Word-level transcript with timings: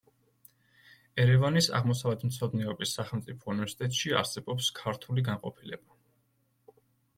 ერევანის 1.23 1.67
აღმოსავლეთმცოდნეობის 1.79 2.95
სახელმწიფო 2.99 3.53
უნივერსიტეტში 3.55 4.17
არსებობს 4.23 4.73
ქურთული 4.81 5.29
განყოფილება. 5.31 6.83